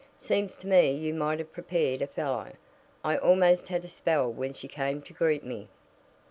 [0.17, 2.53] Seems to me you might have prepared a fellow.
[3.03, 5.67] I almost had a spell when she came to greet me."